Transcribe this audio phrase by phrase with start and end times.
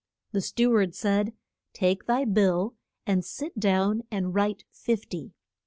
[0.31, 1.31] The stew ard said,
[1.73, 2.73] Take thy bill,
[3.05, 5.27] and sit down and write fif ty.